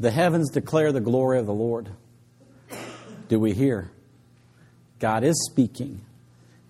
[0.00, 1.90] The heavens declare the glory of the Lord.
[3.28, 3.92] Do we hear?
[4.98, 6.00] God is speaking.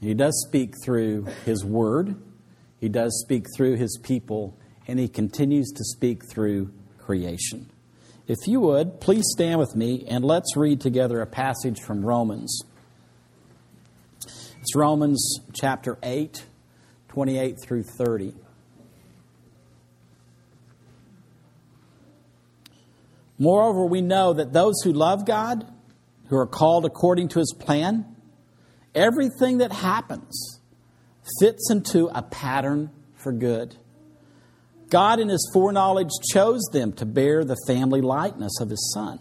[0.00, 2.16] He does speak through His Word,
[2.80, 4.58] He does speak through His people,
[4.88, 7.70] and He continues to speak through creation.
[8.26, 12.62] If you would, please stand with me and let's read together a passage from Romans.
[14.24, 16.44] It's Romans chapter 8,
[17.08, 18.34] 28 through 30.
[23.40, 25.66] Moreover, we know that those who love God,
[26.28, 28.04] who are called according to his plan,
[28.94, 30.60] everything that happens
[31.40, 33.76] fits into a pattern for good.
[34.90, 39.18] God, in his foreknowledge, chose them to bear the family likeness of his Son,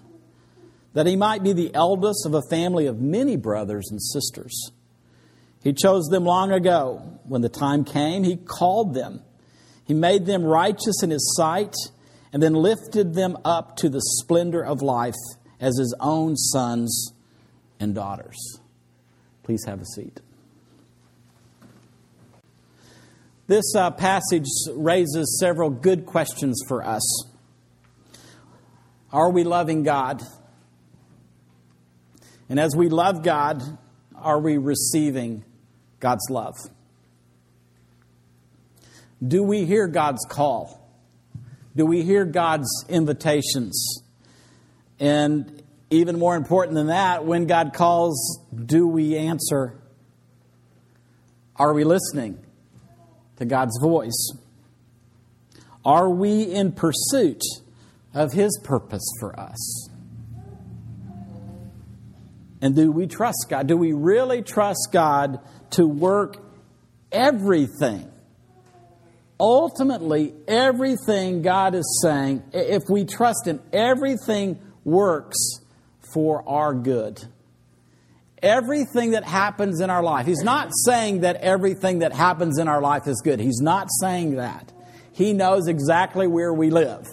[0.94, 4.72] that he might be the eldest of a family of many brothers and sisters.
[5.64, 7.20] He chose them long ago.
[7.24, 9.22] When the time came, he called them.
[9.86, 11.76] He made them righteous in his sight
[12.32, 15.16] and then lifted them up to the splendor of life
[15.60, 17.14] as his own sons
[17.80, 18.60] and daughters.
[19.44, 20.22] Please have a seat.
[23.48, 24.46] This uh, passage
[24.76, 27.26] raises several good questions for us.
[29.12, 30.22] Are we loving God?
[32.48, 33.64] And as we love God,
[34.16, 35.44] are we receiving
[36.00, 36.56] God's love?
[39.26, 40.79] Do we hear God's call?
[41.76, 44.04] Do we hear God's invitations?
[45.00, 49.80] And even more important than that, when God calls, do we answer?
[51.56, 52.40] Are we listening
[53.38, 54.34] to God's voice?
[55.86, 57.42] Are we in pursuit
[58.14, 59.90] of His purpose for us?
[62.62, 63.68] And do we trust God?
[63.68, 65.40] Do we really trust God
[65.72, 66.38] to work
[67.12, 68.12] everything
[69.40, 75.38] ultimately, everything God is saying, if we trust Him, everything works
[76.14, 77.24] for our good.
[78.42, 80.26] Everything that happens in our life.
[80.26, 83.40] He's not saying that everything that happens in our life is good.
[83.40, 84.72] He's not saying that.
[85.12, 87.06] He knows exactly where we live.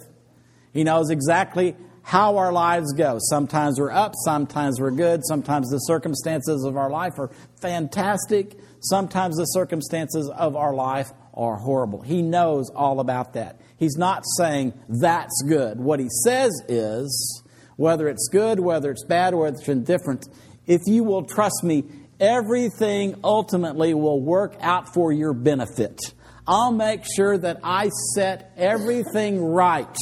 [0.72, 3.16] He knows exactly how our lives go.
[3.18, 9.36] Sometimes we're up, sometimes we're good, sometimes the circumstances of our life are fantastic, sometimes
[9.36, 12.00] the circumstances of our life are horrible.
[12.00, 13.60] He knows all about that.
[13.76, 15.78] He's not saying that's good.
[15.78, 17.42] What he says is
[17.76, 20.26] whether it's good, whether it's bad, whether it's indifferent,
[20.66, 21.84] if you will trust me,
[22.18, 26.00] everything ultimately will work out for your benefit.
[26.46, 29.96] I'll make sure that I set everything right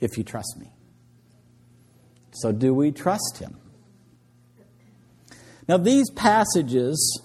[0.00, 0.70] if you trust me.
[2.32, 3.58] So, do we trust him?
[5.66, 7.20] Now, these passages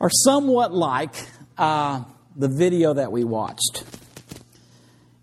[0.00, 1.14] are somewhat like
[1.56, 2.04] uh,
[2.36, 3.84] the video that we watched.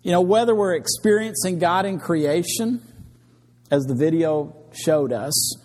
[0.02, 2.80] You know, whether we're experiencing God in creation,
[3.70, 5.56] as the video showed us,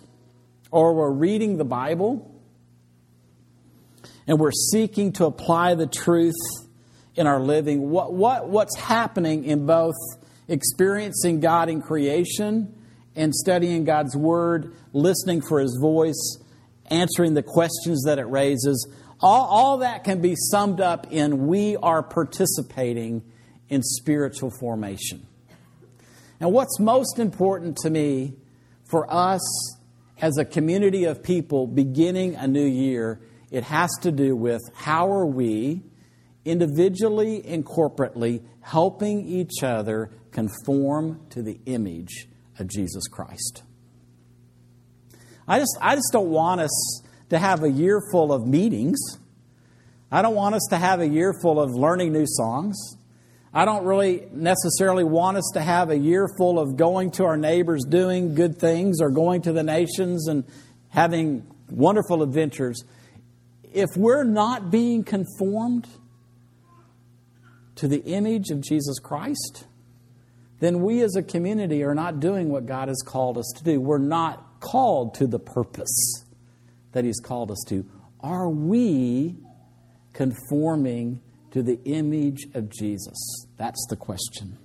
[0.70, 2.28] or we're reading the Bible
[4.26, 6.34] and we're seeking to apply the truth
[7.14, 9.94] in our living, what, what, what's happening in both
[10.48, 12.74] experiencing God in creation
[13.14, 16.38] and studying God's Word, listening for His voice,
[16.86, 18.88] answering the questions that it raises,
[19.22, 23.22] all, all that can be summed up in we are participating
[23.68, 25.26] in spiritual formation.
[26.40, 28.34] And what's most important to me
[28.90, 29.40] for us
[30.20, 35.10] as a community of people beginning a new year, it has to do with how
[35.10, 35.82] are we
[36.44, 42.28] individually and corporately helping each other conform to the image
[42.58, 43.62] of Jesus Christ.
[45.46, 49.00] I just, I just don't want us to have a year full of meetings.
[50.10, 52.76] I don't want us to have a year full of learning new songs.
[53.54, 57.38] I don't really necessarily want us to have a year full of going to our
[57.38, 60.44] neighbors, doing good things, or going to the nations and
[60.90, 62.84] having wonderful adventures.
[63.72, 65.88] If we're not being conformed
[67.76, 69.64] to the image of Jesus Christ,
[70.60, 73.80] then we as a community are not doing what God has called us to do.
[73.80, 76.26] We're not called to the purpose
[76.92, 77.86] that He's called us to?
[78.20, 79.36] Are we
[80.12, 83.46] conforming to the image of Jesus?
[83.56, 84.58] That's the question.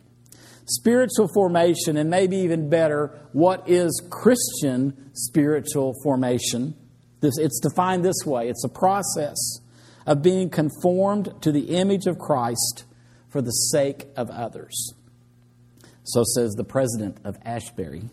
[0.66, 6.76] Spiritual formation, and maybe even better, what is Christian spiritual formation?
[7.22, 9.38] It's defined this way it's a process
[10.06, 12.86] of being conformed to the image of Christ
[13.30, 14.94] for the sake of others.
[16.04, 18.10] So says the president of Asbury.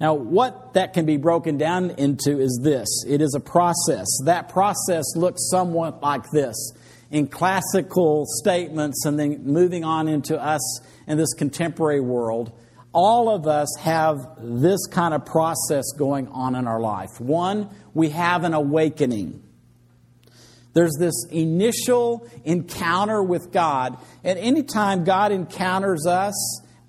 [0.00, 4.06] Now, what that can be broken down into is this it is a process.
[4.24, 6.72] That process looks somewhat like this.
[7.14, 12.52] in classical statements and then moving on into us in this contemporary world,
[12.92, 17.20] all of us have this kind of process going on in our life.
[17.20, 19.42] One, we have an awakening.
[20.72, 23.96] There's this initial encounter with God.
[24.24, 26.34] And anytime God encounters us,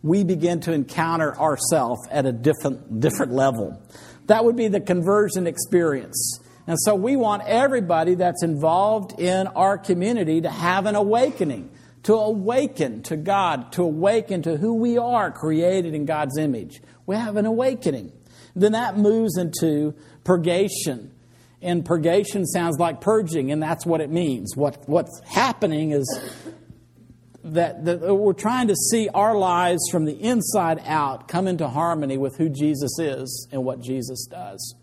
[0.06, 3.82] we begin to encounter ourselves at a different, different level.
[4.28, 6.40] That would be the conversion experience.
[6.68, 11.72] And so we want everybody that's involved in our community to have an awakening,
[12.04, 16.84] to awaken to God, to awaken to who we are created in God's image.
[17.08, 18.12] We have an awakening.
[18.56, 21.12] Then that moves into purgation.
[21.64, 24.56] And purgation sounds like purging, and that's what it means.
[24.56, 26.06] What, what's happening is
[27.46, 32.18] that, that we're trying to see our lives from the inside out come into harmony
[32.18, 34.76] with who Jesus is and what Jesus does.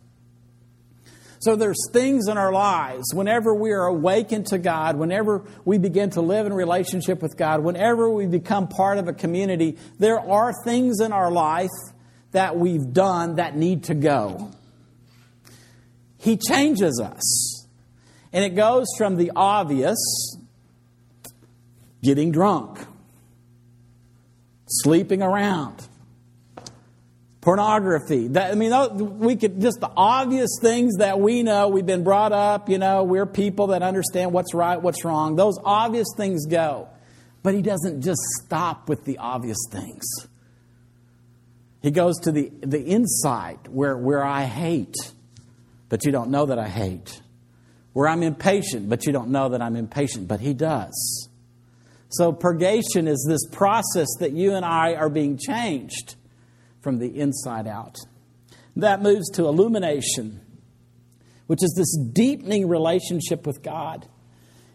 [1.40, 6.10] So there's things in our lives, whenever we are awakened to God, whenever we begin
[6.10, 10.52] to live in relationship with God, whenever we become part of a community, there are
[10.64, 11.68] things in our life
[12.30, 14.52] that we've done that need to go.
[16.16, 17.66] He changes us.
[18.32, 19.98] And it goes from the obvious,
[22.02, 22.78] getting drunk,
[24.66, 25.86] sleeping around,
[27.40, 28.28] pornography.
[28.28, 31.68] That, I mean, we could just the obvious things that we know.
[31.68, 32.68] We've been brought up.
[32.68, 35.36] You know, we're people that understand what's right, what's wrong.
[35.36, 36.88] Those obvious things go,
[37.42, 40.04] but he doesn't just stop with the obvious things.
[41.82, 44.94] He goes to the the inside where where I hate,
[45.88, 47.20] but you don't know that I hate.
[47.92, 51.28] Where I'm impatient, but you don't know that I'm impatient, but he does.
[52.12, 56.16] So purgation is this process that you and I are being changed
[56.80, 57.96] from the inside out.
[58.76, 60.40] That moves to illumination,
[61.46, 64.06] which is this deepening relationship with God.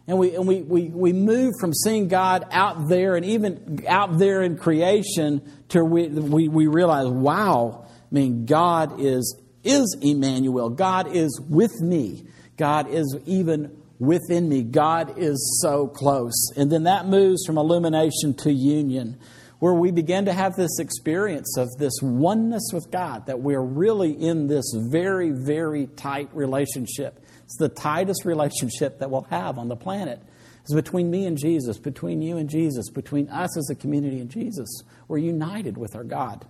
[0.08, 4.18] And we, and we, we, we move from seeing God out there and even out
[4.18, 10.70] there in creation to we, we, we realize, wow, I mean, God is, is Emmanuel.
[10.70, 12.26] God is with me.
[12.56, 14.64] God is even within me.
[14.64, 16.52] God is so close.
[16.56, 19.18] And then that moves from illumination to union,
[19.60, 24.12] where we begin to have this experience of this oneness with God, that we're really
[24.12, 27.20] in this very, very tight relationship.
[27.46, 30.22] It's the tightest relationship that we'll have on the planet.
[30.62, 34.30] It's between me and Jesus, between you and Jesus, between us as a community and
[34.30, 34.84] Jesus.
[35.08, 36.46] We're united with our God.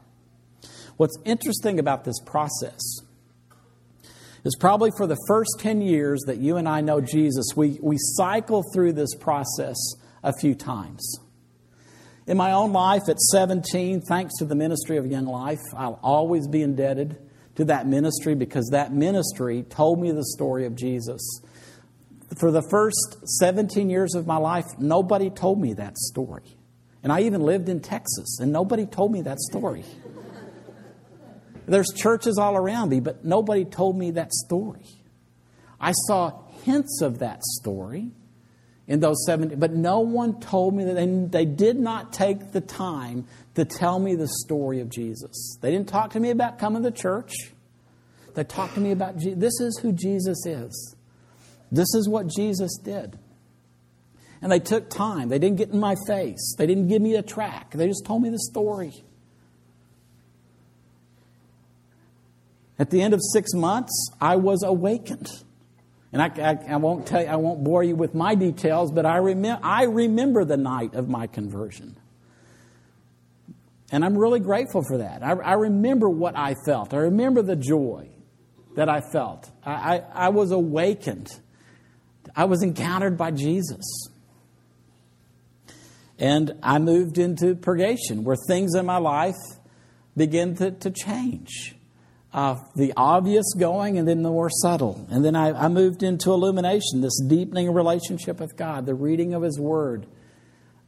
[0.97, 2.81] What's interesting about this process
[4.43, 7.97] is probably for the first 10 years that you and I know Jesus, we, we
[7.97, 9.75] cycle through this process
[10.23, 11.19] a few times.
[12.27, 16.47] In my own life at 17, thanks to the ministry of Young Life, I'll always
[16.47, 17.17] be indebted
[17.55, 21.21] to that ministry because that ministry told me the story of Jesus.
[22.37, 26.57] For the first 17 years of my life, nobody told me that story.
[27.01, 29.85] And I even lived in Texas, and nobody told me that story.
[31.67, 34.85] There's churches all around me, but nobody told me that story.
[35.79, 38.11] I saw hints of that story
[38.87, 42.61] in those 70, but no one told me that they, they did not take the
[42.61, 45.57] time to tell me the story of Jesus.
[45.61, 47.33] They didn't talk to me about coming to church.
[48.33, 50.95] They talked to me about this is who Jesus is.
[51.69, 53.19] This is what Jesus did.
[54.41, 55.29] And they took time.
[55.29, 56.55] They didn't get in my face.
[56.57, 57.71] They didn't give me a track.
[57.71, 58.93] They just told me the story.
[62.79, 65.31] At the end of six months, I was awakened.
[66.13, 69.05] And I, I, I, won't tell you, I won't bore you with my details, but
[69.05, 71.97] I, remem- I remember the night of my conversion.
[73.91, 75.23] And I'm really grateful for that.
[75.23, 76.93] I, I remember what I felt.
[76.93, 78.09] I remember the joy
[78.75, 79.49] that I felt.
[79.65, 81.29] I, I was awakened.
[82.35, 84.09] I was encountered by Jesus.
[86.19, 89.35] And I moved into purgation, where things in my life
[90.15, 91.76] begin to, to change
[92.37, 95.07] uh, the obvious going and then the more subtle.
[95.09, 99.41] And then I, I, moved into illumination, this deepening relationship with God, the reading of
[99.41, 100.05] His Word.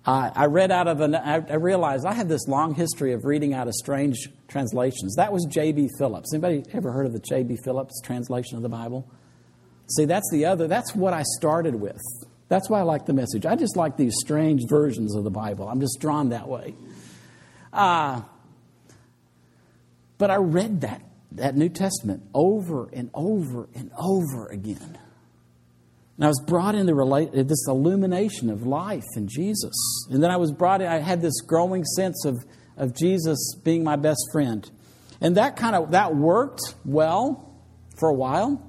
[0.05, 3.25] Uh, I read out of an, I, I realized I had this long history of
[3.25, 5.15] reading out of strange translations.
[5.15, 5.89] That was J.B.
[5.97, 6.35] Phillips.
[6.35, 7.57] Anybody ever heard of the J.B.
[7.63, 9.09] Phillips translation of the Bible?
[9.97, 11.99] See, that's the other, that's what I started with.
[12.47, 13.47] That's why I like the message.
[13.47, 15.67] I just like these strange versions of the Bible.
[15.67, 16.75] I'm just drawn that way.
[17.73, 18.21] Uh,
[20.19, 24.97] but I read that that New Testament over and over and over again.
[26.17, 29.73] And I was brought into relate, uh, this illumination of life in Jesus.
[30.11, 32.35] And then I was brought in, I had this growing sense of,
[32.75, 34.69] of Jesus being my best friend.
[35.21, 37.55] And that kind of, that worked well
[37.97, 38.61] for a while.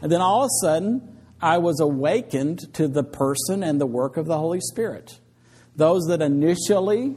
[0.00, 4.16] And then all of a sudden, I was awakened to the person and the work
[4.16, 5.18] of the Holy Spirit.
[5.76, 7.16] Those that initially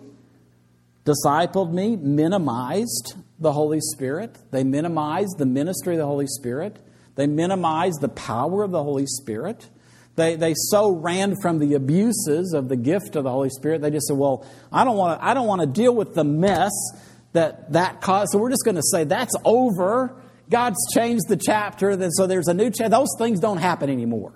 [1.06, 6.78] discipled me minimized the Holy Spirit, they minimize the ministry of the Holy Spirit,
[7.16, 9.70] they minimize the power of the Holy Spirit.
[10.16, 13.90] They, they so ran from the abuses of the gift of the Holy Spirit, they
[13.90, 16.72] just said, Well, I don't want to, I don't want to deal with the mess
[17.34, 18.32] that that caused.
[18.32, 20.22] So we're just going to say that's over.
[20.50, 22.90] God's changed the chapter, then so there's a new chapter.
[22.90, 24.34] Those things don't happen anymore.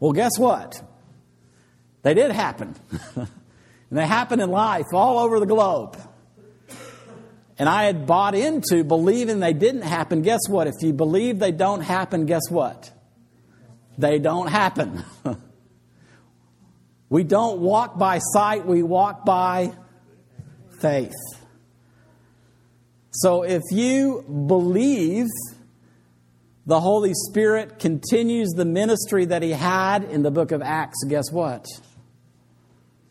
[0.00, 0.82] Well, guess what?
[2.02, 2.74] They did happen.
[3.16, 3.28] and
[3.90, 5.96] they happen in life all over the globe.
[7.58, 10.22] And I had bought into believing they didn't happen.
[10.22, 10.66] Guess what?
[10.66, 12.90] If you believe they don't happen, guess what?
[13.96, 15.04] They don't happen.
[17.08, 19.72] we don't walk by sight, we walk by
[20.80, 21.14] faith.
[23.10, 25.28] So if you believe
[26.66, 31.30] the Holy Spirit continues the ministry that he had in the book of Acts, guess
[31.32, 31.64] what?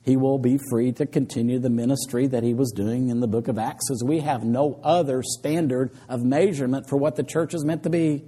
[0.05, 3.47] He will be free to continue the ministry that he was doing in the book
[3.47, 7.65] of Acts, as we have no other standard of measurement for what the church is
[7.65, 8.23] meant to be.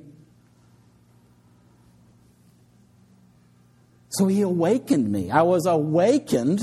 [4.10, 5.30] So he awakened me.
[5.30, 6.62] I was awakened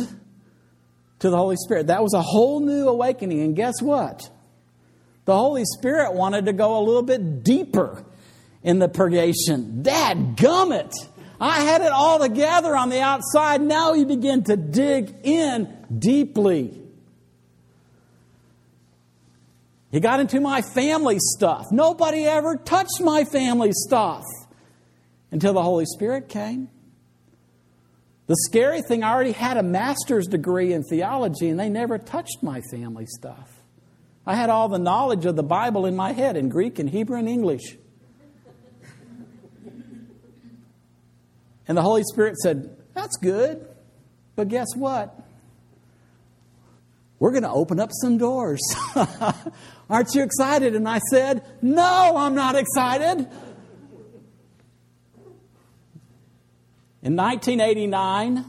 [1.21, 1.87] to the Holy Spirit.
[1.87, 3.41] That was a whole new awakening.
[3.43, 4.29] And guess what?
[5.27, 8.05] The Holy Spirit wanted to go a little bit deeper
[8.65, 9.83] in the purgation.
[9.83, 10.93] Dad gummit!
[11.41, 13.61] I had it all together on the outside.
[13.61, 16.81] Now you begin to dig in deeply.
[19.91, 21.67] He got into my family stuff.
[21.71, 24.25] Nobody ever touched my family stuff
[25.31, 26.69] until the Holy Spirit came.
[28.27, 32.43] The scary thing, I already had a master's degree in theology, and they never touched
[32.43, 33.51] my family stuff.
[34.27, 37.19] I had all the knowledge of the Bible in my head in Greek and Hebrew
[37.19, 37.77] and English.
[41.67, 43.67] And the Holy Spirit said, That's good,
[44.37, 45.21] but guess what?
[47.19, 48.61] We're going to open up some doors.
[49.91, 50.75] Aren't you excited?
[50.75, 53.29] And I said, No, I'm not excited.
[57.03, 58.45] In 1989,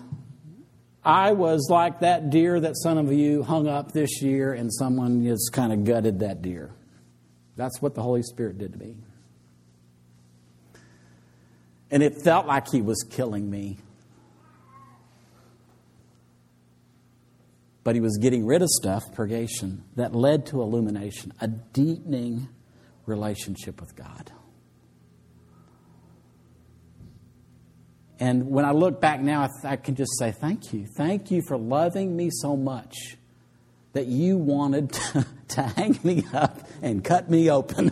[1.04, 5.24] I was like that deer that some of you hung up this year, and someone
[5.24, 6.74] just kind of gutted that deer.
[7.58, 8.96] That's what the Holy Spirit did to me.
[11.92, 13.78] And it felt like He was killing me.
[17.84, 22.50] But He was getting rid of stuff, purgation, that led to illumination, a deepening
[23.06, 24.32] relationship with God.
[28.20, 30.88] And when I look back now, I, th- I, can just say, Thank you.
[30.96, 33.18] Thank you for loving me so much
[33.94, 37.92] that you wanted to, to hang me up and cut me open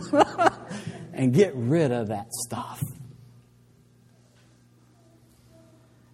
[1.12, 2.80] and get rid of that stuff.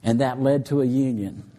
[0.03, 1.51] And that led to a union.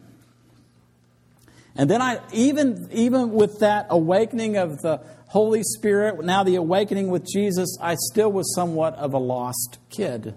[1.76, 7.10] And then I, even, even with that awakening of the Holy Spirit, now the awakening
[7.10, 10.36] with Jesus, I still was somewhat of a lost kid.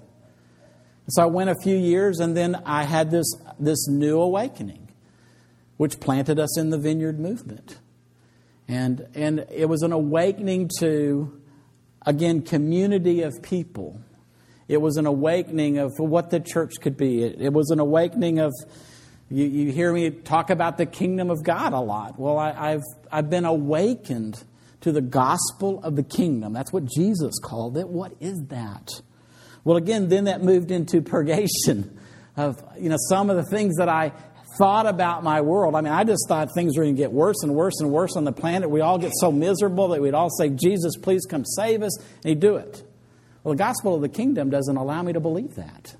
[1.08, 3.26] So I went a few years and then I had this,
[3.58, 4.88] this new awakening,
[5.76, 7.78] which planted us in the vineyard movement.
[8.68, 11.40] And, and it was an awakening to,
[12.06, 14.00] again, community of people.
[14.68, 17.22] It was an awakening of what the church could be.
[17.22, 18.52] It, it was an awakening of,
[19.30, 22.18] you, you, hear me talk about the kingdom of God a lot.
[22.18, 24.42] Well, I, I've, I've been awakened
[24.80, 26.52] to the gospel of the kingdom.
[26.52, 27.88] That's what Jesus called it.
[27.88, 28.90] What is that?
[29.64, 31.98] Well, again, then that moved into purgation
[32.36, 34.12] of, you know, some of the things that I
[34.58, 35.74] thought about my world.
[35.74, 38.16] I mean, I just thought things were going to get worse and worse and worse
[38.16, 38.70] on the planet.
[38.70, 41.98] We all get so miserable that we'd all say, Jesus, please come save us.
[41.98, 42.82] And he'd do it.
[43.44, 45.94] Well, the gospel of the kingdom doesn't allow me to believe that.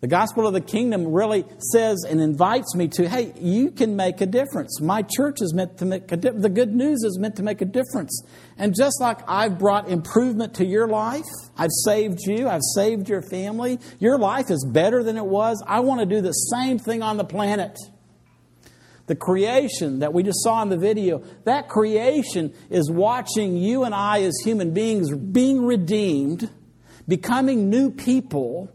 [0.00, 4.22] The gospel of the kingdom really says and invites me to, hey, you can make
[4.22, 4.80] a difference.
[4.80, 6.42] My church is meant to make a difference.
[6.42, 8.24] The good news is meant to make a difference.
[8.56, 11.26] And just like I've brought improvement to your life,
[11.58, 15.62] I've saved you, I've saved your family, your life is better than it was.
[15.66, 17.76] I want to do the same thing on the planet.
[19.10, 23.92] The creation that we just saw in the video, that creation is watching you and
[23.92, 26.48] I as human beings being redeemed,
[27.08, 28.70] becoming new people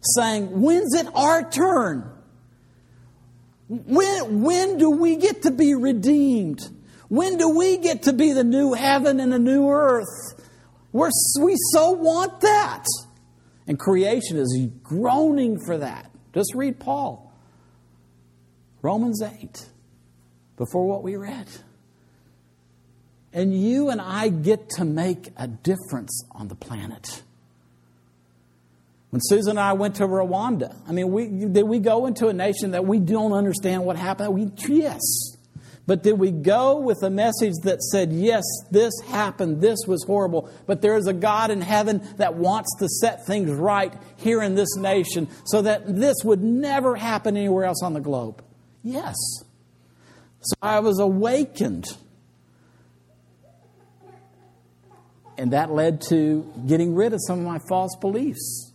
[0.00, 2.08] saying, When's it our turn?
[3.66, 6.60] When, when do we get to be redeemed?
[7.08, 10.40] When do we get to be the new heaven and the new earth?
[10.92, 11.10] We're,
[11.40, 12.86] we so want that.
[13.66, 16.12] And creation is groaning for that.
[16.32, 17.25] Just read Paul.
[18.86, 19.66] Romans 8,
[20.56, 21.48] before what we read.
[23.32, 27.24] And you and I get to make a difference on the planet.
[29.10, 32.32] When Susan and I went to Rwanda, I mean, we, did we go into a
[32.32, 34.32] nation that we don't understand what happened?
[34.32, 35.02] We, yes.
[35.88, 40.48] But did we go with a message that said, yes, this happened, this was horrible,
[40.68, 44.54] but there is a God in heaven that wants to set things right here in
[44.54, 48.44] this nation so that this would never happen anywhere else on the globe?
[48.86, 49.16] Yes.
[50.42, 51.86] So I was awakened.
[55.36, 58.72] And that led to getting rid of some of my false beliefs.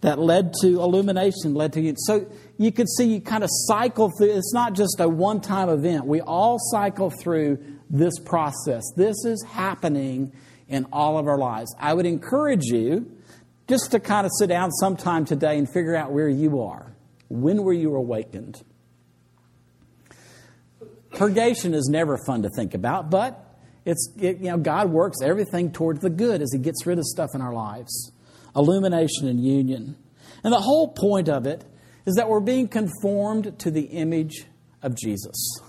[0.00, 1.94] That led to illumination, led to.
[2.06, 4.30] So you can see you kind of cycle through.
[4.30, 6.06] It's not just a one time event.
[6.06, 7.58] We all cycle through
[7.90, 8.82] this process.
[8.96, 10.32] This is happening
[10.68, 11.74] in all of our lives.
[11.78, 13.14] I would encourage you
[13.68, 16.94] just to kind of sit down sometime today and figure out where you are.
[17.28, 18.62] When were you awakened?
[21.16, 25.72] Purgation is never fun to think about, but it's it, you know God works everything
[25.72, 28.12] towards the good as He gets rid of stuff in our lives.
[28.56, 29.96] Illumination and union,
[30.42, 31.64] and the whole point of it
[32.06, 34.44] is that we're being conformed to the image
[34.82, 35.60] of Jesus.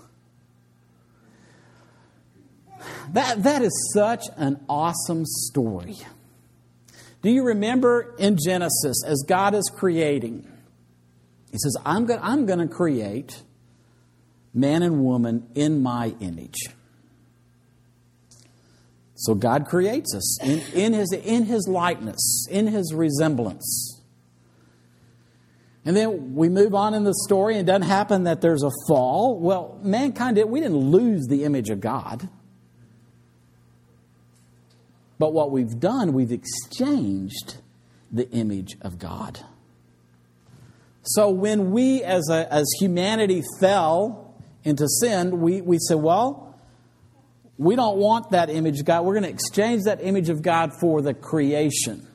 [3.12, 5.96] That, that is such an awesome story.
[7.22, 10.46] Do you remember in Genesis, as God is creating,
[11.50, 13.42] He says, I'm going I'm to create
[14.56, 16.56] man and woman in my image.
[19.14, 24.00] So God creates us in, in, his, in His likeness, in His resemblance.
[25.84, 28.70] And then we move on in the story, and it doesn't happen that there's a
[28.88, 29.38] fall.
[29.38, 32.28] Well, mankind did, we didn't lose the image of God.
[35.18, 37.58] But what we've done, we've exchanged
[38.10, 39.40] the image of God.
[41.02, 44.25] So when we as, a, as humanity fell
[44.66, 46.58] into sin, we, we said, well,
[47.56, 49.04] we don't want that image of God.
[49.04, 52.06] We're going to exchange that image of God for the creation.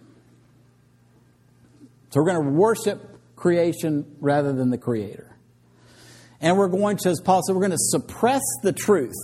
[2.10, 5.34] So we're going to worship creation rather than the creator.
[6.42, 9.16] And we're going to, as Paul said, we're going to suppress the truth.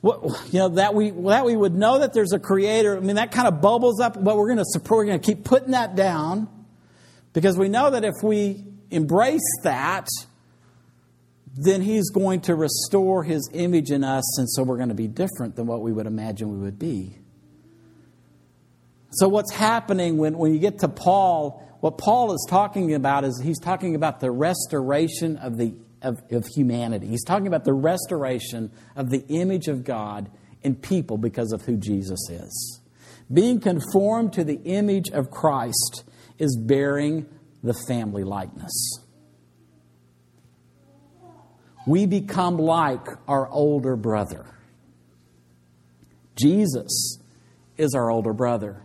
[0.00, 2.96] What, you know that we that we would know that there's a creator.
[2.96, 4.98] I mean that kind of bubbles up, but we're going to support.
[4.98, 6.48] We're going to keep putting that down
[7.32, 10.08] because we know that if we embrace that,
[11.56, 15.08] then He's going to restore His image in us, and so we're going to be
[15.08, 17.18] different than what we would imagine we would be.
[19.12, 23.40] So what's happening when, when you get to Paul what Paul is talking about is
[23.42, 27.08] he's talking about the restoration of, the, of, of humanity.
[27.08, 30.30] He's talking about the restoration of the image of God
[30.62, 32.80] in people because of who Jesus is.
[33.32, 36.04] Being conformed to the image of Christ
[36.38, 37.26] is bearing
[37.64, 39.00] the family likeness.
[41.86, 44.46] We become like our older brother.
[46.36, 47.18] Jesus
[47.76, 48.82] is our older brother.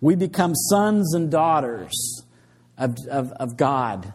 [0.00, 2.22] We become sons and daughters
[2.76, 4.12] of, of, of God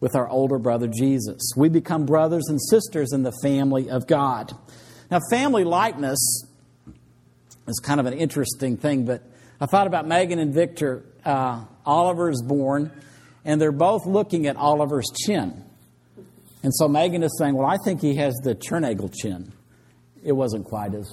[0.00, 1.52] with our older brother Jesus.
[1.56, 4.52] We become brothers and sisters in the family of God.
[5.10, 6.46] Now, family likeness
[7.66, 9.22] is kind of an interesting thing, but
[9.60, 11.04] I thought about Megan and Victor.
[11.24, 12.92] Uh, Oliver is born,
[13.44, 15.64] and they're both looking at Oliver's chin.
[16.62, 19.52] And so Megan is saying, Well, I think he has the Chernagle chin.
[20.24, 21.10] It wasn't quite as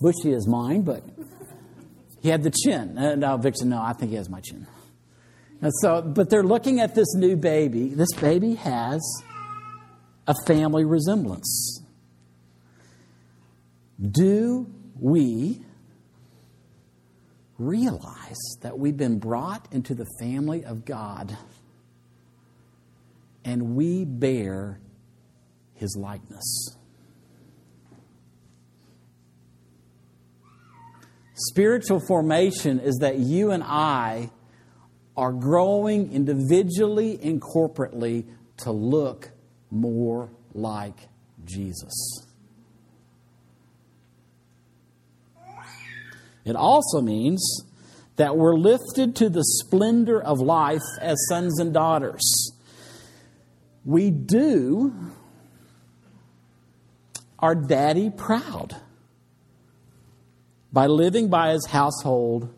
[0.00, 1.02] bushy as mine, but
[2.20, 2.98] he had the chin.
[2.98, 4.66] And now Victor, no, I think he has my chin.
[5.60, 7.88] And so, but they're looking at this new baby.
[7.88, 9.00] This baby has
[10.26, 11.82] a family resemblance.
[14.00, 15.60] Do we
[17.58, 21.36] realize that we've been brought into the family of God
[23.44, 24.78] and we bear
[25.78, 26.76] his likeness?
[31.34, 34.30] Spiritual formation is that you and I
[35.16, 38.26] are growing individually and corporately
[38.58, 39.30] to look
[39.70, 40.96] more like
[41.44, 42.24] Jesus.
[46.44, 47.62] It also means
[48.16, 52.52] that we're lifted to the splendor of life as sons and daughters.
[53.84, 54.92] We do
[57.38, 58.76] our daddy proud
[60.72, 62.52] by living by his household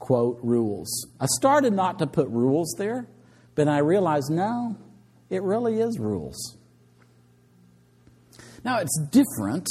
[0.00, 1.06] quote, rules.
[1.20, 3.06] I started not to put rules there,
[3.54, 4.76] but I realized no,
[5.28, 6.56] it really is rules.
[8.64, 9.68] Now, it's different.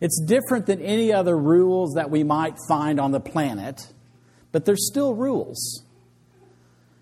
[0.00, 3.92] It's different than any other rules that we might find on the planet,
[4.52, 5.84] but there's still rules.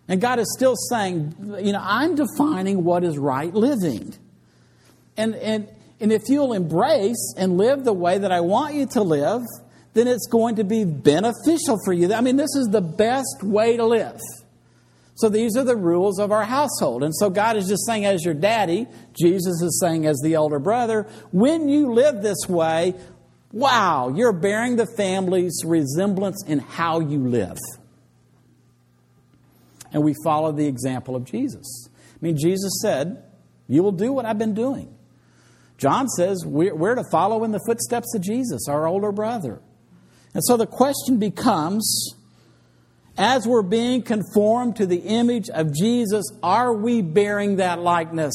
[0.09, 4.15] And God is still saying, you know, I'm defining what is right living.
[5.17, 5.69] And, and,
[6.01, 9.43] and if you'll embrace and live the way that I want you to live,
[9.95, 12.13] then it's going to be beneficial for you.
[12.13, 14.21] I mean, this is the best way to live.
[15.15, 17.03] So these are the rules of our household.
[17.03, 18.87] And so God is just saying, as your daddy,
[19.19, 22.95] Jesus is saying, as the elder brother, when you live this way,
[23.51, 27.57] wow, you're bearing the family's resemblance in how you live.
[29.93, 31.89] And we follow the example of Jesus.
[31.89, 33.23] I mean, Jesus said,
[33.67, 34.96] You will do what I've been doing.
[35.79, 39.61] John says we're to follow in the footsteps of Jesus, our older brother.
[40.35, 42.15] And so the question becomes
[43.19, 48.35] as we're being conformed to the image of Jesus, are we bearing that likeness?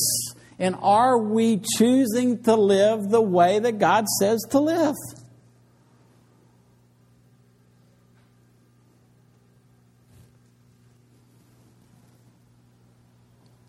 [0.57, 4.95] And are we choosing to live the way that God says to live?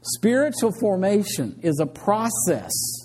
[0.03, 3.02] Spiritual formation is a process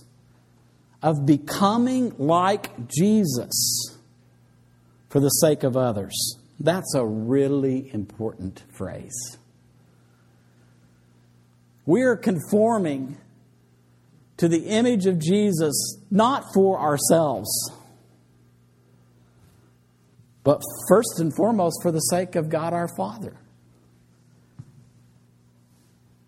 [1.07, 3.97] of becoming like Jesus
[5.07, 6.35] for the sake of others.
[6.59, 9.37] That's a really important phrase.
[11.85, 13.15] We are conforming
[14.35, 17.71] to the image of Jesus not for ourselves,
[20.43, 23.37] but first and foremost for the sake of God our Father.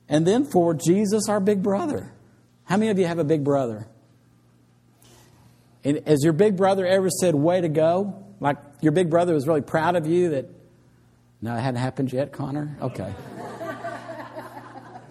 [0.07, 2.13] And then for Jesus our big brother.
[2.63, 3.89] How many of you have a big brother?
[5.83, 8.25] And has your big brother ever said, Way to go?
[8.39, 10.49] Like your big brother was really proud of you that.
[11.41, 12.77] No, it hadn't happened yet, Connor?
[12.81, 13.13] Okay.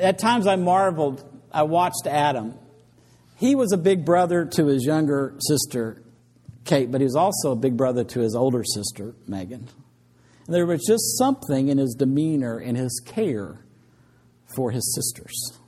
[0.00, 1.24] At times I marveled.
[1.52, 2.54] I watched Adam.
[3.36, 6.02] He was a big brother to his younger sister,
[6.64, 9.68] Kate, but he was also a big brother to his older sister, Megan.
[10.46, 13.64] And there was just something in his demeanor and his care
[14.54, 15.58] for his sisters.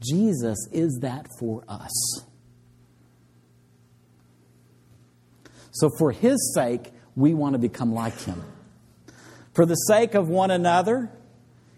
[0.00, 2.22] Jesus is that for us.
[5.70, 8.42] So, for his sake, we want to become like him.
[9.54, 11.10] For the sake of one another,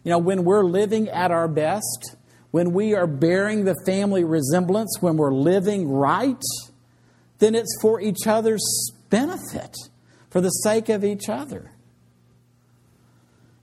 [0.05, 2.17] you know, when we're living at our best,
[2.51, 6.43] when we are bearing the family resemblance, when we're living right,
[7.39, 9.75] then it's for each other's benefit,
[10.31, 11.73] for the sake of each other.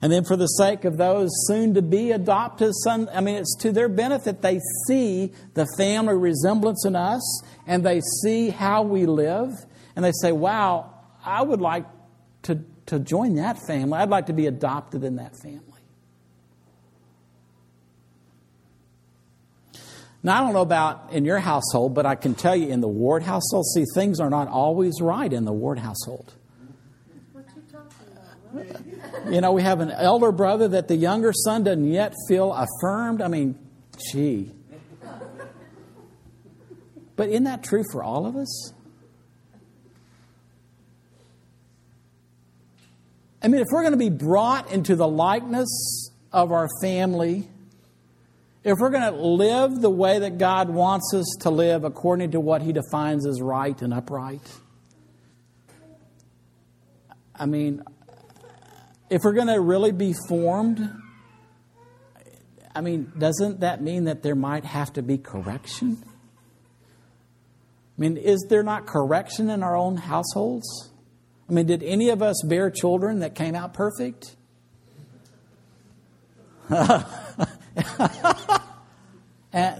[0.00, 3.56] And then for the sake of those soon to be adopted son, I mean, it's
[3.60, 4.42] to their benefit.
[4.42, 9.50] They see the family resemblance in us and they see how we live
[9.96, 11.84] and they say, wow, I would like
[12.42, 13.98] to, to join that family.
[13.98, 15.64] I'd like to be adopted in that family.
[20.22, 22.88] Now, I don't know about in your household, but I can tell you in the
[22.88, 26.34] Ward household, see, things are not always right in the Ward household.
[27.32, 28.27] What you talking about?
[29.28, 33.20] You know, we have an elder brother that the younger son doesn't yet feel affirmed.
[33.20, 33.58] I mean,
[34.10, 34.52] gee.
[37.16, 38.72] But isn't that true for all of us?
[43.42, 47.48] I mean, if we're going to be brought into the likeness of our family,
[48.64, 52.40] if we're going to live the way that God wants us to live according to
[52.40, 54.42] what He defines as right and upright,
[57.34, 57.82] I mean,
[59.10, 60.90] if we're going to really be formed,
[62.74, 65.98] I mean, doesn't that mean that there might have to be correction?
[67.98, 70.90] I mean, is there not correction in our own households?
[71.48, 74.36] I mean, did any of us bear children that came out perfect?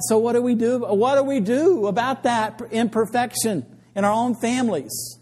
[0.09, 0.79] so what do we do?
[0.79, 5.19] What do we do about that imperfection in our own families?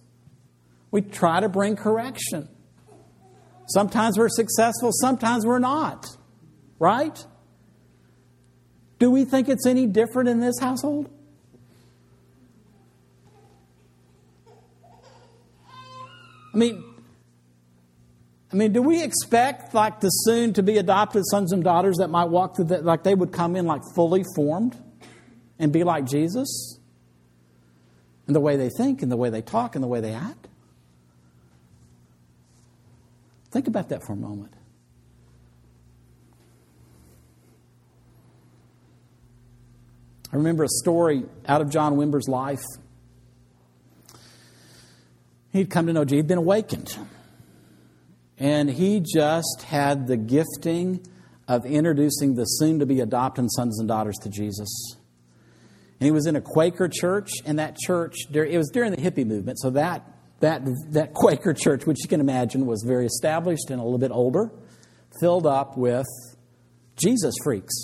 [0.93, 2.49] We try to bring correction.
[3.69, 6.07] Sometimes we're successful, sometimes we're not.
[6.79, 7.25] Right?
[8.99, 11.11] Do we think it's any different in this household?
[16.55, 16.83] I mean,
[18.53, 22.09] I mean, do we expect like the soon to be adopted sons and daughters that
[22.09, 24.75] might walk through that, like they would come in like fully formed
[25.59, 26.79] and be like Jesus?
[28.27, 30.49] In the way they think, in the way they talk, in the way they act?
[33.57, 34.53] Think about that for a moment.
[40.31, 42.61] I remember a story out of John Wimber's life.
[45.55, 46.99] He'd come to know Jesus, he'd been awakened.
[48.37, 51.01] And he just had the gifting
[51.49, 54.99] of introducing the soon to be adopted sons and daughters to Jesus.
[55.99, 59.27] And he was in a Quaker church, and that church, it was during the hippie
[59.27, 60.07] movement, so that
[60.41, 64.11] that, that Quaker church, which you can imagine was very established and a little bit
[64.11, 64.51] older,
[65.21, 66.07] filled up with
[66.97, 67.75] Jesus freaks.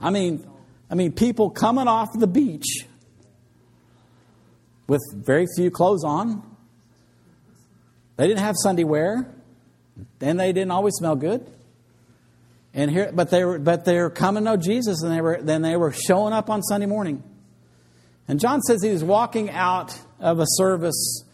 [0.00, 0.46] I mean,
[0.90, 2.86] I mean, people coming off the beach
[4.86, 6.42] with very few clothes on.
[8.16, 9.34] They didn't have Sunday wear,
[10.20, 11.50] and they didn't always smell good.
[12.72, 15.40] And here, but they were, but they were coming to know Jesus, and they were
[15.40, 17.22] then they were showing up on Sunday morning.
[18.28, 21.24] And John says he was walking out of a service,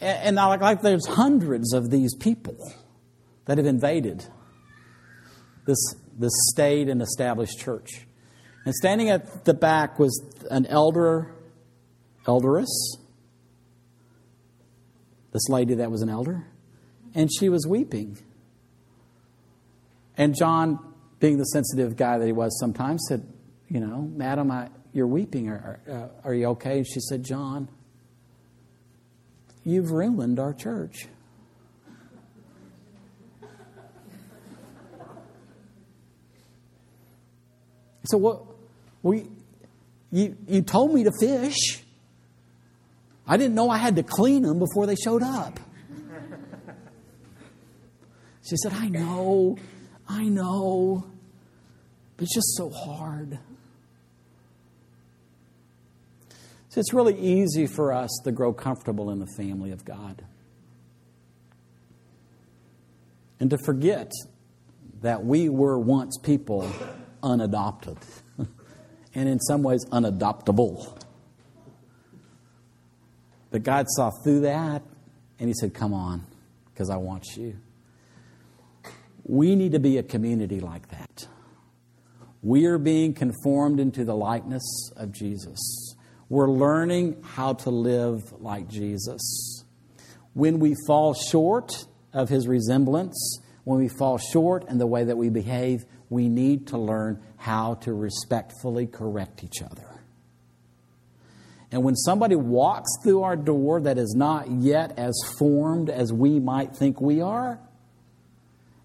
[0.00, 2.56] and, and like, like there's hundreds of these people
[3.46, 4.24] that have invaded
[5.66, 8.06] this this staid and established church.
[8.64, 11.34] And standing at the back was an elder,
[12.26, 12.96] elderess,
[15.32, 16.46] this lady that was an elder,
[17.14, 18.18] and she was weeping.
[20.16, 20.78] And John,
[21.18, 23.26] being the sensitive guy that he was sometimes, said,
[23.68, 25.50] You know, madam, I, you're weeping.
[25.50, 26.78] Are, are, uh, are you okay?
[26.78, 27.68] And she said, John,
[29.64, 31.08] you've ruined our church.
[38.06, 38.42] So what
[39.02, 39.26] we
[40.12, 41.82] you you told me to fish.
[43.26, 45.58] I didn't know I had to clean them before they showed up.
[48.46, 49.56] She said, I know,
[50.06, 51.06] I know,
[52.16, 53.38] but it's just so hard.
[56.76, 60.24] It's really easy for us to grow comfortable in the family of God
[63.38, 64.10] and to forget
[65.02, 66.70] that we were once people
[67.22, 67.98] unadopted
[69.14, 70.98] and in some ways unadoptable.
[73.50, 74.82] But God saw through that
[75.38, 76.24] and He said, Come on,
[76.72, 77.56] because I want you.
[79.24, 81.28] We need to be a community like that.
[82.42, 85.83] We are being conformed into the likeness of Jesus.
[86.28, 89.64] We're learning how to live like Jesus.
[90.32, 95.16] When we fall short of his resemblance, when we fall short in the way that
[95.16, 100.00] we behave, we need to learn how to respectfully correct each other.
[101.70, 106.38] And when somebody walks through our door that is not yet as formed as we
[106.38, 107.58] might think we are,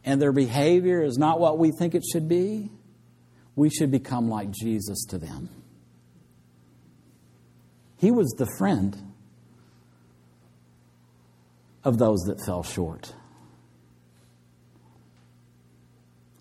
[0.04, 2.70] and their behavior is not what we think it should be,
[3.56, 5.59] we should become like Jesus to them.
[8.00, 8.98] He was the friend
[11.84, 13.14] of those that fell short.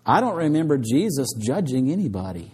[0.05, 2.51] I don't remember Jesus judging anybody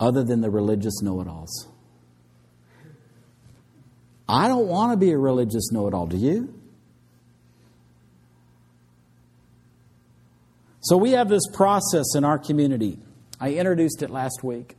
[0.00, 1.68] other than the religious know it alls.
[4.26, 6.54] I don't want to be a religious know it all, do you?
[10.80, 12.98] So we have this process in our community.
[13.38, 14.77] I introduced it last week.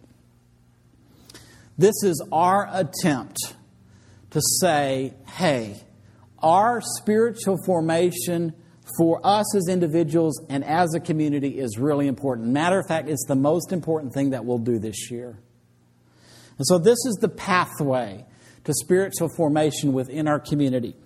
[1.80, 3.38] This is our attempt
[4.32, 5.82] to say, hey,
[6.40, 8.54] our spiritual formation
[8.98, 12.50] for us as individuals and as a community is really important.
[12.50, 15.40] Matter of fact, it's the most important thing that we'll do this year.
[16.58, 18.26] And so, this is the pathway
[18.66, 20.98] to spiritual formation within our community.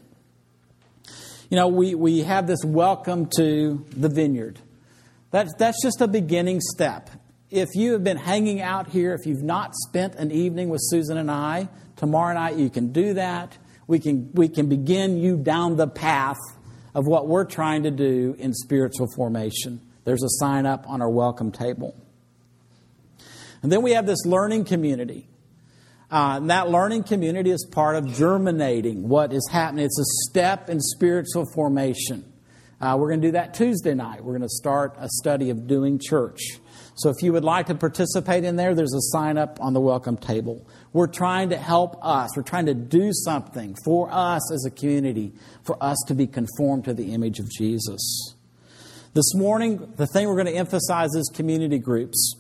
[1.52, 4.60] You know, we, we have this welcome to the vineyard.
[5.30, 7.12] That's, that's just a beginning step.
[7.54, 11.18] If you have been hanging out here, if you've not spent an evening with Susan
[11.18, 13.56] and I, tomorrow night you can do that.
[13.86, 16.40] We can, we can begin you down the path
[16.96, 19.82] of what we're trying to do in spiritual formation.
[20.04, 21.96] There's a sign up on our welcome table.
[23.62, 25.28] And then we have this learning community.
[26.10, 29.86] Uh, and that learning community is part of germinating what is happening.
[29.86, 32.34] It's a step in spiritual formation.
[32.82, 34.24] Uh, we're going to do that Tuesday night.
[34.24, 36.42] We're going to start a study of doing church.
[36.96, 39.80] So if you would like to participate in there, there's a sign up on the
[39.80, 40.66] welcome table.
[40.92, 42.38] We're trying to help us.
[42.38, 46.86] We're trying to do something for us as a community, for us to be conformed
[46.86, 48.36] to the image of Jesus.
[49.16, 52.36] This morning, the thing we're going to emphasize is community groups.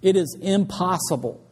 [0.00, 1.44] It is impossible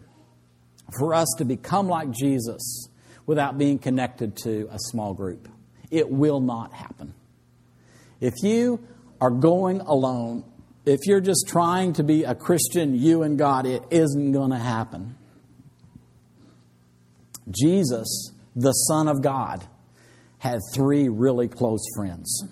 [0.98, 2.88] for us to become like Jesus
[3.26, 5.48] without being connected to a small group.
[5.90, 7.14] It will not happen.
[8.20, 8.80] If you
[9.20, 10.44] are going alone,
[10.84, 14.58] if you're just trying to be a Christian, you and God, it isn't going to
[14.58, 15.16] happen.
[17.50, 19.64] Jesus, the Son of God,
[20.38, 22.44] had three really close friends.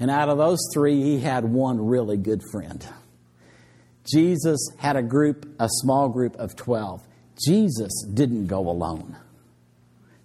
[0.00, 2.84] And out of those three, he had one really good friend.
[4.12, 7.06] Jesus had a group, a small group of 12.
[7.46, 9.16] Jesus didn't go alone.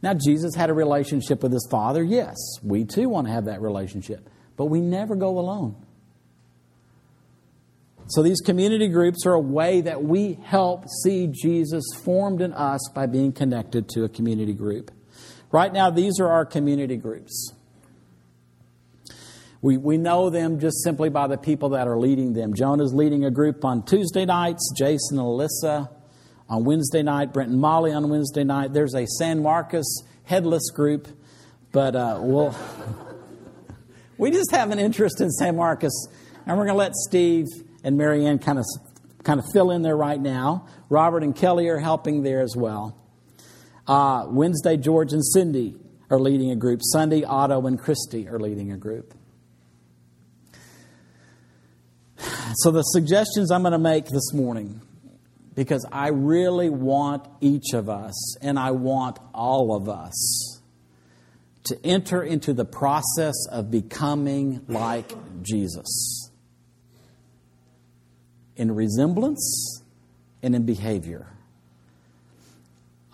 [0.02, 2.04] Now, Jesus had a relationship with his Father.
[2.04, 5.76] Yes, we too want to have that relationship, but we never go alone.
[8.10, 12.80] So, these community groups are a way that we help see Jesus formed in us
[12.96, 14.92] by being connected to a community group.
[15.52, 17.52] Right now, these are our community groups.
[19.62, 22.54] We, we know them just simply by the people that are leading them.
[22.54, 25.90] Jonah's leading a group on Tuesday nights, Jason and Alyssa
[26.48, 28.72] on Wednesday night, Brent and Molly on Wednesday night.
[28.72, 31.10] There's a San Marcos headless group,
[31.74, 32.56] but uh, we'll,
[34.18, 36.08] we just have an interest in San Marcos,
[36.46, 37.48] and we're going to let Steve
[37.84, 38.66] and Marianne kind of
[39.24, 40.68] kind of fill in there right now.
[40.90, 42.98] Robert and Kelly are helping there as well.
[43.86, 45.76] Uh, Wednesday, George and Cindy
[46.10, 46.82] are leading a group.
[46.82, 49.14] Sunday, Otto and Christy are leading a group.
[52.56, 54.82] So, the suggestions I'm going to make this morning,
[55.54, 60.62] because I really want each of us, and I want all of us,
[61.66, 65.12] to enter into the process of becoming like
[65.44, 66.27] Jesus
[68.58, 69.82] in resemblance
[70.44, 71.28] and in behavior.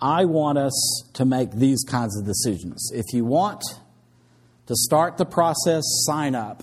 [0.00, 2.90] I want us to make these kinds of decisions.
[2.92, 3.62] If you want
[4.66, 6.62] to start the process, sign up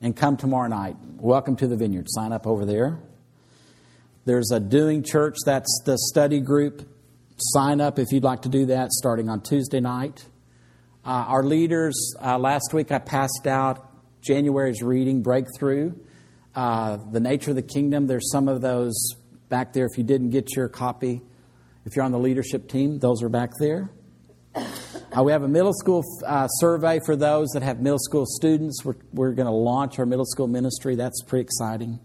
[0.00, 0.96] and come tomorrow night.
[1.18, 2.06] Welcome to the vineyard.
[2.08, 2.98] Sign up over there.
[4.24, 6.88] There's a doing church, that's the study group.
[7.36, 10.24] Sign up if you'd like to do that starting on Tuesday night.
[11.04, 13.88] Uh, our leaders, uh, last week I passed out
[14.20, 15.92] January's reading breakthrough.
[16.58, 19.14] Uh, the nature of the kingdom, there's some of those
[19.48, 19.86] back there.
[19.86, 21.22] If you didn't get your copy,
[21.84, 23.90] if you're on the leadership team, those are back there.
[24.56, 28.84] Uh, we have a middle school uh, survey for those that have middle school students.
[28.84, 30.96] We're, we're going to launch our middle school ministry.
[30.96, 32.00] That's pretty exciting.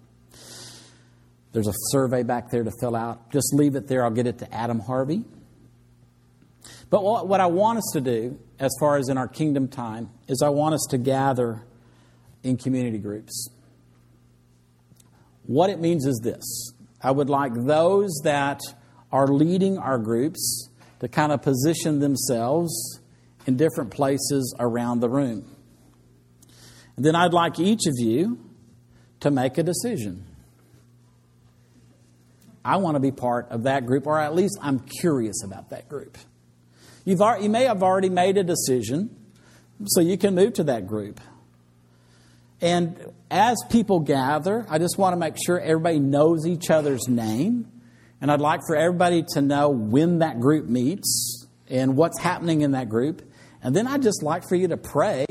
[1.52, 3.32] There's a survey back there to fill out.
[3.32, 4.04] Just leave it there.
[4.04, 5.24] I'll get it to Adam Harvey.
[6.92, 10.12] But what, what I want us to do, as far as in our kingdom time,
[10.28, 11.64] is I want us to gather
[12.44, 13.50] in community groups.
[15.46, 18.62] What it means is this I would like those that
[19.12, 23.00] are leading our groups to kind of position themselves
[23.46, 25.46] in different places around the room.
[26.96, 28.40] And then I'd like each of you
[29.20, 30.26] to make a decision.
[32.66, 35.90] I want to be part of that group, or at least I'm curious about that
[35.90, 36.18] group.
[37.04, 39.14] You've, you may have already made a decision,
[39.86, 41.20] so you can move to that group.
[42.64, 47.70] And as people gather, I just want to make sure everybody knows each other's name.
[48.22, 52.72] And I'd like for everybody to know when that group meets and what's happening in
[52.72, 53.22] that group.
[53.62, 55.26] And then I'd just like for you to pray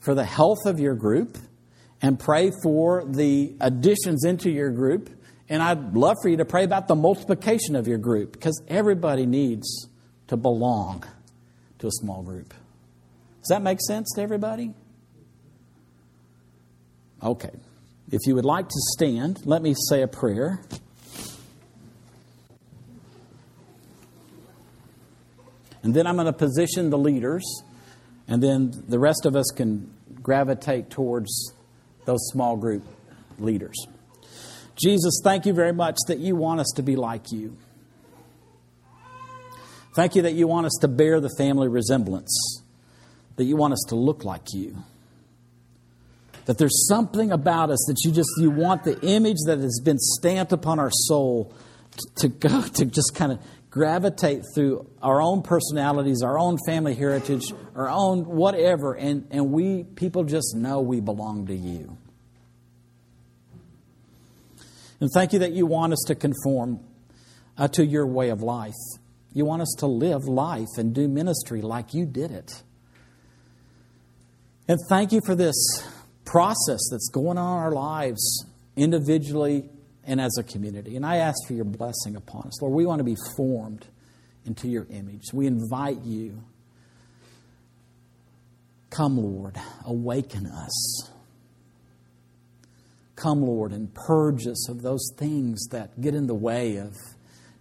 [0.00, 1.36] for the health of your group
[2.00, 5.10] and pray for the additions into your group.
[5.50, 9.26] And I'd love for you to pray about the multiplication of your group because everybody
[9.26, 9.90] needs
[10.28, 11.04] to belong
[11.80, 12.54] to a small group.
[13.40, 14.72] Does that make sense to everybody?
[17.22, 17.50] Okay.
[18.10, 20.60] If you would like to stand, let me say a prayer.
[25.82, 27.44] And then I'm going to position the leaders,
[28.26, 31.52] and then the rest of us can gravitate towards
[32.06, 32.84] those small group
[33.38, 33.76] leaders.
[34.74, 37.56] Jesus, thank you very much that you want us to be like you.
[39.94, 42.62] Thank you that you want us to bear the family resemblance,
[43.36, 44.76] that you want us to look like you
[46.46, 49.98] that there's something about us that you just you want the image that has been
[49.98, 51.52] stamped upon our soul
[52.16, 57.52] to, go to just kind of gravitate through our own personalities, our own family heritage,
[57.74, 61.98] our own whatever, and, and we people just know we belong to you.
[64.98, 66.80] And thank you that you want us to conform
[67.58, 68.72] uh, to your way of life.
[69.34, 72.62] You want us to live life and do ministry like you did it.
[74.68, 75.54] And thank you for this
[76.26, 78.44] process that's going on in our lives
[78.76, 79.70] individually
[80.04, 80.96] and as a community.
[80.96, 82.60] And I ask for your blessing upon us.
[82.60, 83.86] Lord, we want to be formed
[84.44, 85.32] into your image.
[85.32, 86.44] We invite you.
[88.90, 91.10] Come, Lord, awaken us.
[93.16, 96.94] Come, Lord, and purge us of those things that get in the way of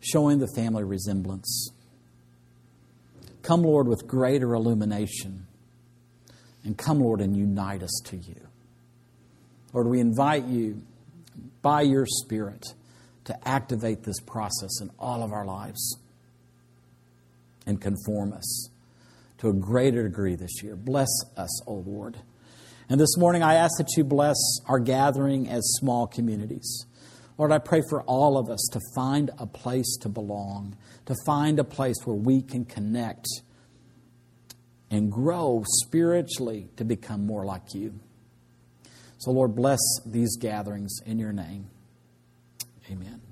[0.01, 1.71] showing the family resemblance.
[3.41, 5.47] Come, Lord, with greater illumination.
[6.63, 8.44] And come, Lord, and unite us to you.
[9.75, 10.81] Lord, we invite you
[11.61, 12.65] by your Spirit
[13.25, 15.99] to activate this process in all of our lives
[17.67, 18.69] and conform us
[19.39, 20.77] to a greater degree this year.
[20.77, 22.15] Bless us, O Lord.
[22.87, 26.85] And this morning, I ask that you bless our gathering as small communities.
[27.37, 31.59] Lord, I pray for all of us to find a place to belong, to find
[31.59, 33.27] a place where we can connect
[34.89, 37.99] and grow spiritually to become more like you.
[39.25, 41.67] So, Lord, bless these gatherings in your name.
[42.91, 43.24] Amen.